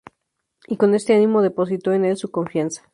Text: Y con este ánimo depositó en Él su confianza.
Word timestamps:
Y 0.67 0.77
con 0.77 0.95
este 0.95 1.13
ánimo 1.13 1.43
depositó 1.43 1.93
en 1.93 2.05
Él 2.05 2.17
su 2.17 2.31
confianza. 2.31 2.89